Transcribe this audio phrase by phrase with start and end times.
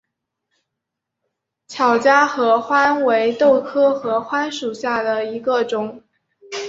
[1.67, 6.01] 巧家合欢为豆科合欢属下的一个种。